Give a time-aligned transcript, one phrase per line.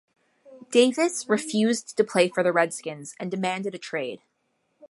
[0.71, 4.23] Davis refused to play for the Redskins and demanded a trade.